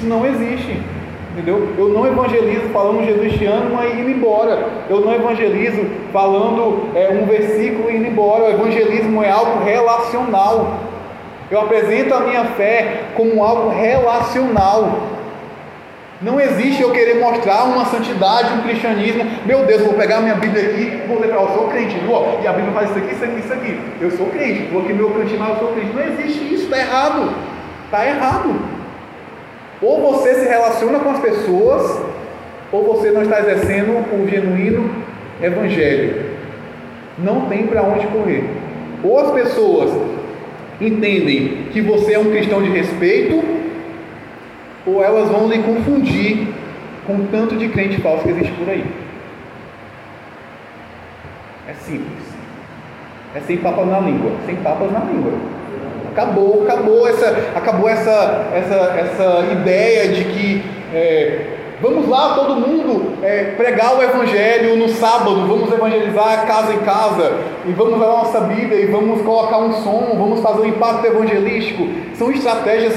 [0.00, 0.80] Isso não existe.
[1.32, 1.74] Entendeu?
[1.76, 4.66] Eu não evangelizo falando Jesus te ama e indo embora.
[4.88, 8.44] Eu não evangelizo falando é, um versículo e indo embora.
[8.44, 10.78] O evangelismo é algo relacional.
[11.50, 15.00] Eu apresento a minha fé como algo relacional.
[16.22, 19.24] Não existe eu querer mostrar uma santidade, um cristianismo.
[19.44, 22.12] Meu Deus, vou pegar minha Bíblia aqui vou para eu sou crente, viu?
[22.42, 23.80] E a Bíblia faz isso aqui, isso aqui, isso aqui.
[24.00, 25.92] Eu sou crente, vou aqui meu cantinho, eu sou crente.
[25.94, 27.34] Não existe isso, está errado.
[27.86, 28.79] Está errado.
[29.82, 32.00] Ou você se relaciona com as pessoas,
[32.70, 34.90] ou você não está exercendo o genuíno
[35.42, 36.30] evangelho.
[37.18, 38.44] Não tem para onde correr.
[39.02, 39.90] Ou as pessoas
[40.80, 43.42] entendem que você é um cristão de respeito,
[44.86, 46.48] ou elas vão lhe confundir
[47.06, 48.84] com o tanto de crente falso que existe por aí.
[51.68, 52.24] É simples.
[53.34, 54.32] É sem papas na língua.
[54.44, 55.32] Sem papas na língua.
[56.12, 61.46] Acabou, acabou essa, acabou essa, essa, essa ideia de que é,
[61.80, 67.32] vamos lá todo mundo é, pregar o evangelho no sábado, vamos evangelizar casa em casa
[67.66, 71.86] e vamos levar nossa Bíblia e vamos colocar um som, vamos fazer um impacto evangelístico.
[72.14, 72.94] São estratégias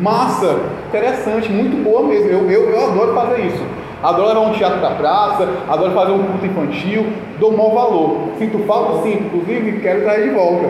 [0.00, 2.28] massa, interessante, muito boa mesmo.
[2.30, 3.64] Eu, eu, eu adoro fazer isso.
[4.02, 7.06] Adoro levar um teatro da praça, adoro fazer um culto infantil,
[7.38, 8.30] dou mau valor.
[8.38, 9.02] Sinto falta?
[9.02, 10.68] Sinto, inclusive quero trazer de volta.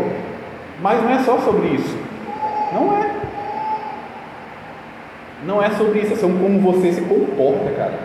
[0.80, 1.96] Mas não é só sobre isso.
[2.72, 3.10] Não é.
[5.44, 7.98] Não é sobre isso, é sobre como você se comporta, cara.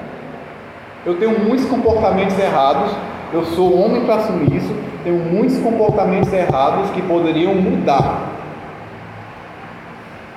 [1.05, 2.91] Eu tenho muitos comportamentos errados,
[3.33, 8.29] eu sou homem para assumir isso, tenho muitos comportamentos errados que poderiam mudar.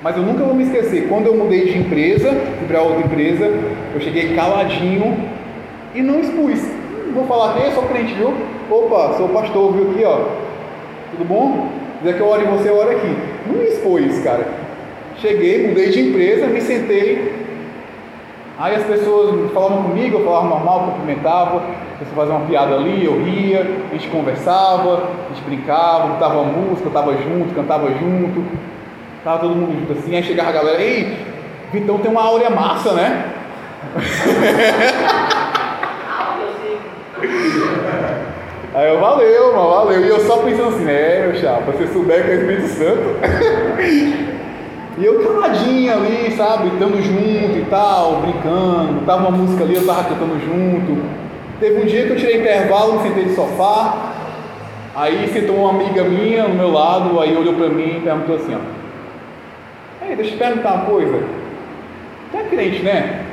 [0.01, 3.45] Mas eu nunca vou me esquecer, quando eu mudei de empresa, fui para outra empresa,
[3.93, 5.17] eu cheguei caladinho
[5.93, 6.59] e não expus.
[7.13, 7.57] Vou falar?
[7.59, 8.33] Eu sou crente, viu?
[8.69, 10.17] Opa, sou pastor, viu aqui, ó.
[11.11, 11.69] Tudo bom?
[11.99, 13.17] Quiser que eu ore em você, eu oro aqui.
[13.45, 14.47] Não me expôs, cara.
[15.17, 17.47] Cheguei, mudei de empresa, me sentei.
[18.59, 21.57] Aí as pessoas falavam comigo, eu falava normal, cumprimentava.
[21.57, 26.43] A pessoa fazia uma piada ali, eu ria, a gente conversava, a gente brincava, botava
[26.43, 28.43] música, tava junto, cantava junto.
[29.23, 31.17] Tava todo mundo junto assim, aí chegava a galera, ei,
[31.71, 33.33] Vitão tem uma áurea massa, né?
[38.77, 40.05] Aí eu, valeu, mano, valeu.
[40.05, 43.17] E eu só pensando assim, é, meu chapa, você souber que é Espírito Santo.
[44.99, 49.03] e eu caladinho ali, sabe, estando junto e tal, brincando.
[49.03, 51.03] Tava uma música ali, eu tava cantando junto.
[51.59, 54.13] Teve um dia que eu tirei intervalo, me sentei de sofá.
[54.95, 58.53] Aí sentou uma amiga minha no meu lado, aí olhou pra mim e perguntou assim,
[58.53, 60.05] ó.
[60.05, 61.23] Ei, deixa eu te perguntar uma coisa.
[62.31, 63.25] Tu é crente, né?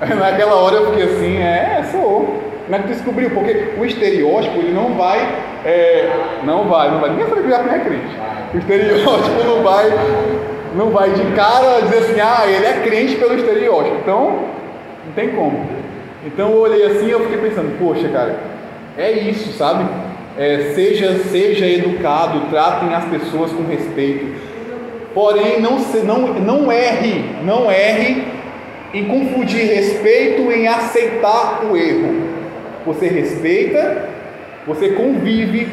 [0.18, 2.51] Naquela hora eu fiquei assim, é, sou.
[2.64, 3.30] Como é que tu descobriu?
[3.30, 5.18] Porque o estereótipo ele não vai,
[5.64, 6.10] é,
[6.44, 8.16] não vai, não vai, ninguém sabe que já é crente.
[8.54, 9.90] O estereótipo não vai,
[10.76, 13.96] não vai de cara dizer assim, ah, ele é crente pelo estereótipo.
[13.96, 14.44] Então,
[15.06, 15.66] não tem como.
[16.24, 18.38] Então eu olhei assim e eu fiquei pensando, poxa, cara,
[18.96, 19.84] é isso, sabe?
[20.38, 24.34] É, seja, seja educado, tratem as pessoas com respeito.
[25.12, 28.24] Porém, não, não, não erre, não erre
[28.94, 32.31] em confundir respeito em aceitar o erro.
[32.84, 34.08] Você respeita,
[34.66, 35.68] você convive,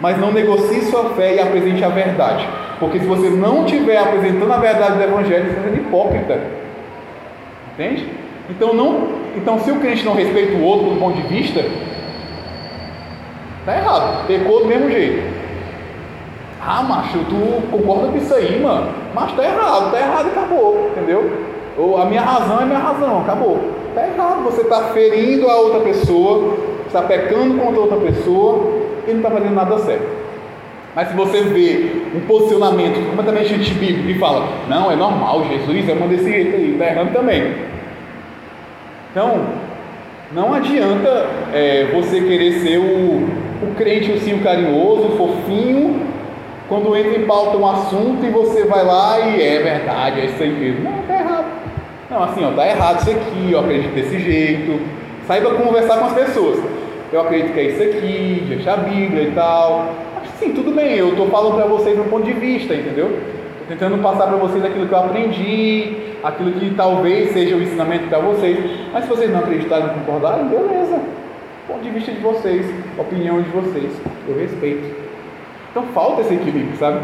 [0.00, 2.48] mas não negocie sua fé e apresente a verdade.
[2.78, 6.40] Porque se você não estiver apresentando a verdade do Evangelho, você sendo hipócrita.
[7.72, 8.08] Entende?
[8.50, 11.60] Então, não, então, se o crente não respeita o outro do ponto de vista,
[13.60, 15.22] está errado, pecou do mesmo jeito.
[16.60, 18.92] Ah, macho, tu concorda com isso aí, mano?
[19.14, 21.43] Mas tá errado, tá errado e acabou, entendeu?
[21.76, 23.58] Ou a minha razão é minha razão, acabou.
[23.94, 26.56] Tá errado, você está ferindo a outra pessoa,
[26.86, 28.72] está pecando contra outra pessoa
[29.06, 30.24] e não está fazendo nada certo.
[30.94, 35.92] Mas se você vê um posicionamento completamente antibíblico e fala, não, é normal, Jesus é
[35.92, 37.52] uma desse jeito aí, está errando também.
[39.10, 39.44] Então,
[40.32, 43.28] não adianta é, você querer ser o,
[43.62, 46.00] o crente, o sim, carinhoso, o fofinho,
[46.68, 50.42] quando entra em pauta um assunto e você vai lá e é verdade, é isso
[50.42, 50.84] aí mesmo.
[50.84, 51.33] Não, está errado.
[52.14, 54.80] Não, assim, ó, tá errado isso aqui, eu acredito desse jeito.
[55.26, 56.60] Saiba conversar com as pessoas.
[57.12, 59.92] Eu acredito que é isso aqui, de achar a Bíblia e tal.
[60.38, 63.06] Sim, tudo bem, eu estou falando para vocês um ponto de vista, entendeu?
[63.06, 68.06] Estou tentando passar para vocês aquilo que eu aprendi, aquilo que talvez seja o ensinamento
[68.06, 68.58] para vocês.
[68.92, 71.00] Mas se vocês não acreditarem, não concordarem, beleza.
[71.66, 72.64] Ponto de vista de vocês,
[72.96, 73.90] opinião de vocês,
[74.28, 74.84] eu respeito.
[75.72, 77.00] Então falta esse equilíbrio, sabe?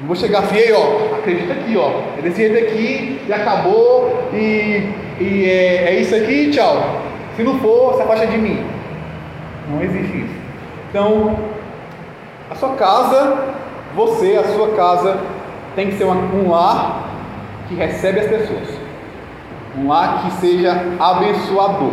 [0.00, 4.90] Não vou chegar assim, ó, acredita aqui, ó, é desse jeito aqui e acabou e,
[5.20, 7.00] e é, é isso aqui, tchau.
[7.36, 8.64] Se não for, se afasta de mim.
[9.70, 10.34] Não existe isso.
[10.90, 11.36] Então,
[12.50, 13.54] a sua casa,
[13.94, 15.18] você, a sua casa,
[15.74, 17.04] tem que ser um lar
[17.68, 18.68] que recebe as pessoas.
[19.76, 21.92] Um lar que seja abençoador.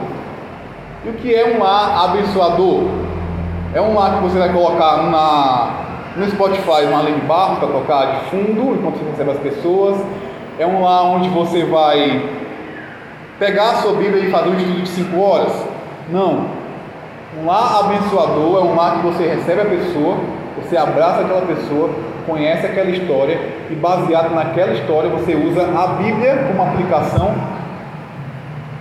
[1.06, 2.84] E o que é um lar abençoador?
[3.74, 7.68] É um lar que você vai colocar na, no Spotify uma lei de barro para
[7.70, 10.02] tocar de fundo enquanto você recebe as pessoas.
[10.60, 12.30] É um lar onde você vai
[13.40, 15.54] pegar a sua Bíblia e fazer um estudo de 5 horas.
[16.10, 16.46] Não.
[17.42, 20.18] Um lar abençoador é um lar que você recebe a pessoa
[20.58, 21.90] você abraça aquela pessoa,
[22.26, 23.40] conhece aquela história
[23.70, 27.36] e baseado naquela história você usa a Bíblia como aplicação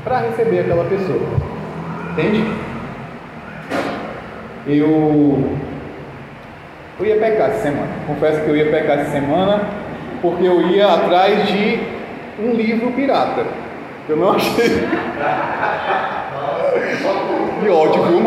[0.05, 1.21] para receber aquela pessoa.
[2.13, 2.45] Entende?
[4.67, 5.59] Eu
[7.01, 7.89] eu ia pecar essa semana.
[8.07, 9.63] Confesso que eu ia pecar essa semana
[10.21, 11.81] porque eu ia atrás de
[12.39, 13.45] um livro pirata.
[14.09, 14.69] Eu não achei.
[17.61, 18.21] Que ódio, viu?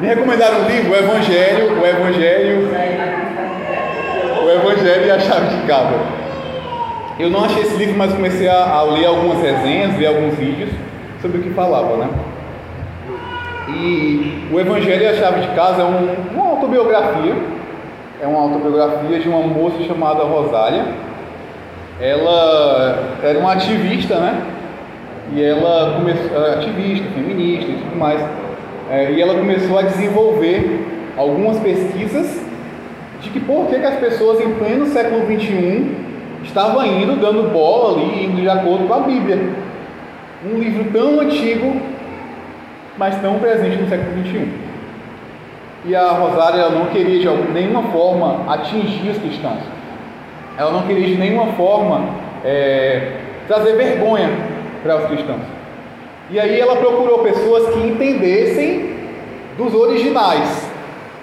[0.00, 2.68] Me recomendaram um livro, o Evangelho, o Evangelho,
[4.42, 5.98] o Evangelho e a Chave de Cabra.
[7.18, 10.70] Eu não achei esse livro, mas comecei a, a ler algumas resenhas, ver alguns vídeos
[11.20, 12.08] sobre o que falava, né?
[13.68, 17.34] E o Evangelho e a Chave de Casa é um, uma autobiografia,
[18.20, 20.84] é uma autobiografia de uma moça chamada Rosália.
[22.00, 24.42] Ela era uma ativista, né?
[25.32, 28.20] E ela começou, ativista, feminista e tudo mais
[28.90, 30.84] é, e ela começou a desenvolver
[31.16, 32.40] algumas pesquisas
[33.22, 35.94] de que por que, que as pessoas em pleno século XXI
[36.42, 39.38] estavam indo, dando bola ali, indo de acordo com a Bíblia.
[40.44, 41.80] Um livro tão antigo,
[43.00, 44.46] mas tão presente no século XXI.
[45.86, 49.62] E a Rosária não queria de nenhuma forma atingir os cristãos.
[50.58, 52.10] Ela não queria de nenhuma forma
[52.44, 53.12] é,
[53.48, 54.28] trazer vergonha
[54.82, 55.40] para os cristãos.
[56.28, 58.94] E aí ela procurou pessoas que entendessem
[59.56, 60.70] dos originais.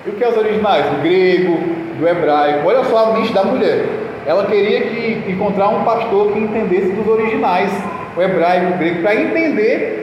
[0.03, 0.83] E o que é os originais?
[0.87, 1.59] Do grego,
[1.99, 2.67] do hebraico.
[2.67, 3.85] Olha só a mente da mulher.
[4.25, 7.71] Ela queria que, encontrar um pastor que entendesse dos originais,
[8.17, 9.96] o hebraico, o grego, para entender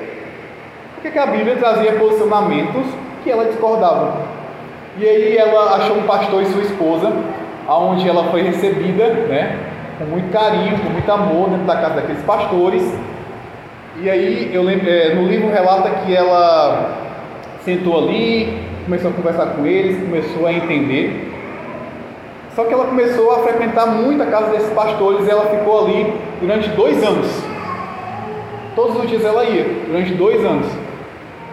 [1.04, 2.86] porque que a Bíblia trazia posicionamentos
[3.22, 4.22] que ela discordava.
[4.96, 7.12] E aí ela achou um pastor e sua esposa,
[7.68, 9.58] aonde ela foi recebida, né,
[9.98, 12.82] com muito carinho, com muito amor dentro da casa daqueles pastores.
[14.00, 16.96] E aí eu lembro, é, no livro relata que ela
[17.66, 21.30] sentou ali, começou a conversar com eles, começou a entender.
[22.56, 26.14] Só que ela começou a frequentar muito a casa desses pastores e ela ficou ali
[26.40, 27.26] durante dois anos.
[28.74, 30.83] Todos os dias ela ia, durante dois anos.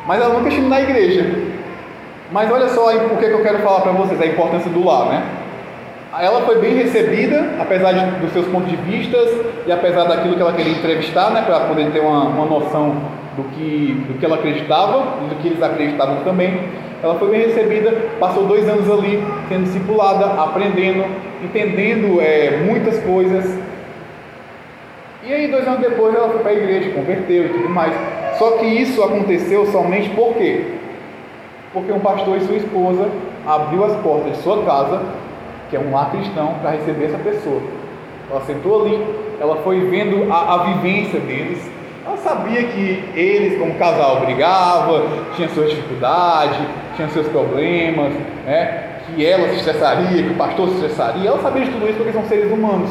[0.06, 1.26] Mas ela nunca estive na igreja.
[2.32, 5.24] Mas olha só por que eu quero falar para vocês a importância do lar, né?
[6.20, 9.18] ela foi bem recebida, apesar de, dos seus pontos de vista
[9.66, 12.97] e apesar daquilo que ela queria entrevistar, né, para poder ter uma, uma noção
[13.38, 16.60] do que, do que ela acreditava e do que eles acreditavam também.
[17.02, 21.06] Ela foi bem recebida, passou dois anos ali sendo discipulada, aprendendo,
[21.41, 23.58] entendendo é, muitas coisas.
[25.24, 27.93] E aí, dois anos depois, ela foi para a igreja, converteu e tudo mais.
[28.42, 30.66] Só que isso aconteceu somente por quê?
[31.72, 33.08] Porque um pastor e sua esposa
[33.46, 35.00] abriu as portas de sua casa
[35.70, 37.62] que é um lar cristão, para receber essa pessoa.
[38.32, 39.06] Ela sentou ali,
[39.39, 41.70] ela foi vendo a, a vivência deles,
[42.04, 45.04] ela sabia que eles, como casal, brigavam,
[45.36, 46.58] tinham suas dificuldades,
[46.96, 48.12] tinham seus problemas,
[48.48, 48.88] né?
[49.06, 52.12] que ela se estressaria, que o pastor se estressaria, ela sabia de tudo isso porque
[52.12, 52.89] são seres humanos.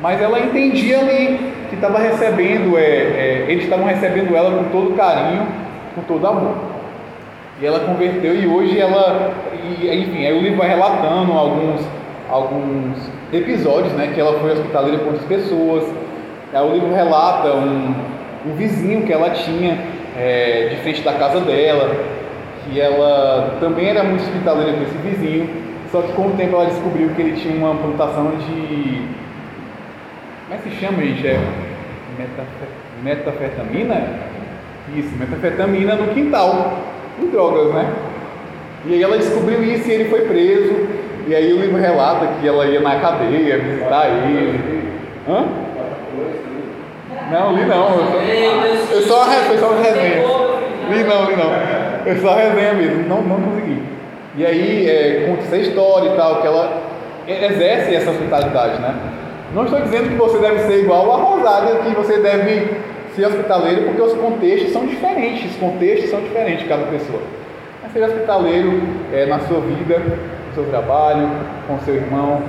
[0.00, 4.94] Mas ela entendia ali que estava recebendo, é, é, eles estavam recebendo ela com todo
[4.94, 5.46] carinho,
[5.94, 6.54] com todo amor.
[7.58, 11.80] E ela converteu e hoje ela, e, enfim, aí o livro vai relatando alguns,
[12.28, 15.84] alguns episódios, né, que ela foi hospitaleira com outras pessoas.
[16.52, 17.94] Aí o livro relata um,
[18.48, 19.78] um vizinho que ela tinha
[20.18, 21.96] é, de frente da casa dela,
[22.64, 25.48] que ela também era muito hospitaleira com esse vizinho,
[25.90, 29.21] só que com o tempo ela descobriu que ele tinha uma plantação de.
[30.52, 31.26] Como é que chama, gente?
[31.26, 31.40] É
[33.02, 34.04] metafetamina?
[34.94, 36.74] Isso, metafetamina no quintal,
[37.18, 37.90] em drogas, né?
[38.84, 40.88] E aí ela descobriu isso e ele foi preso.
[41.26, 44.92] E aí o livro relata que ela ia na cadeia visitar ele.
[45.26, 45.46] Hã?
[47.30, 47.88] Não, li não.
[48.90, 50.22] Eu só, eu só, resenha.
[50.90, 51.50] Li não, li não.
[52.04, 53.82] Eu só resenha mesmo, não, não consegui.
[54.36, 56.82] E aí é, conta essa história e tal, que ela
[57.26, 59.21] exerce essa hospitalidade, né?
[59.54, 62.70] Não estou dizendo que você deve ser igual a Rosália, que você deve
[63.14, 67.20] ser hospitaleiro, porque os contextos são diferentes, os contextos são diferentes de cada pessoa.
[67.82, 68.80] Mas seja hospitaleiro
[69.12, 71.28] é, na sua vida, no seu trabalho,
[71.66, 72.42] com seu irmão.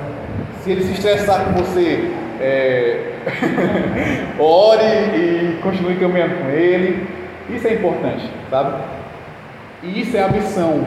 [0.61, 3.09] Se ele se estressar com você, é...
[4.39, 7.05] ore e continue caminhando com ele.
[7.49, 8.81] Isso é importante, sabe?
[9.83, 10.85] E isso é a missão.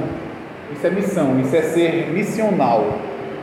[0.73, 2.99] Isso é missão, isso é ser missional,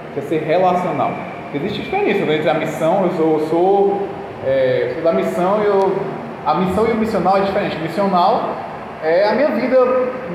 [0.10, 1.33] isso é ser relacional.
[1.54, 4.08] Existe diferença né, entre a missão, eu sou, eu sou,
[4.46, 6.24] é, sou da missão e.
[6.46, 7.78] A missão e o missional é diferente.
[7.78, 8.56] Missional
[9.02, 9.78] é a minha vida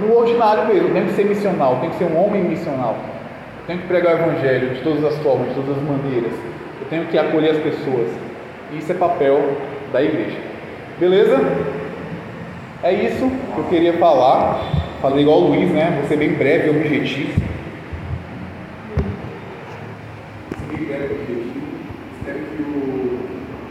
[0.00, 0.90] no ordinário mesmo.
[0.90, 2.96] Tenho que ser missional, tenho que ser um homem missional.
[3.60, 6.32] Eu tenho que pregar o evangelho de todas as formas, de todas as maneiras.
[6.80, 8.08] Eu tenho que acolher as pessoas.
[8.72, 9.38] Isso é papel
[9.92, 10.38] da igreja.
[10.98, 11.36] Beleza?
[12.82, 14.60] É isso que eu queria falar.
[15.02, 15.96] Falei igual o Luiz, né?
[15.98, 17.42] Vou ser bem breve e objetivo.